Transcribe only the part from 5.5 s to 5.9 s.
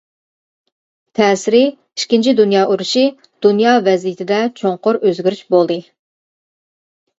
بولدى.